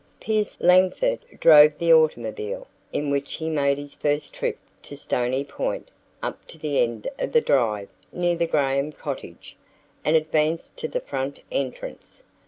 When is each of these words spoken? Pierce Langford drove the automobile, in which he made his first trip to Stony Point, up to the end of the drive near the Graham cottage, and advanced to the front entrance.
Pierce 0.19 0.59
Langford 0.59 1.19
drove 1.39 1.77
the 1.77 1.93
automobile, 1.93 2.65
in 2.91 3.11
which 3.11 3.33
he 3.35 3.51
made 3.51 3.77
his 3.77 3.93
first 3.93 4.33
trip 4.33 4.57
to 4.81 4.97
Stony 4.97 5.43
Point, 5.43 5.91
up 6.23 6.43
to 6.47 6.57
the 6.57 6.79
end 6.79 7.07
of 7.19 7.33
the 7.33 7.39
drive 7.39 7.87
near 8.11 8.35
the 8.35 8.47
Graham 8.47 8.91
cottage, 8.93 9.55
and 10.03 10.15
advanced 10.15 10.75
to 10.77 10.87
the 10.87 11.01
front 11.01 11.41
entrance. 11.51 12.23